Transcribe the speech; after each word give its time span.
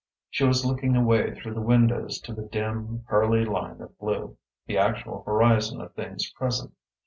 She 0.31 0.43
was 0.43 0.65
looking 0.65 0.95
away 0.95 1.35
through 1.35 1.53
the 1.53 1.61
windows 1.61 2.19
to 2.21 2.33
the 2.33 2.41
dim, 2.41 3.05
pearly 3.07 3.45
line 3.45 3.79
of 3.81 3.95
blue, 3.99 4.35
the 4.65 4.79
actual 4.79 5.21
horizon 5.27 5.79
of 5.79 5.93
things 5.93 6.27
present. 6.31 6.73